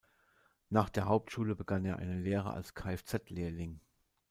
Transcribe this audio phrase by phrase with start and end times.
[0.71, 3.81] Nach der Hauptschule begann er eine Lehre als Kfz-Lehrling.